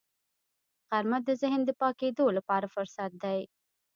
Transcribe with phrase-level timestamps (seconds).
[0.89, 3.39] غرمه د ذهن د پاکېدو لپاره فرصت دی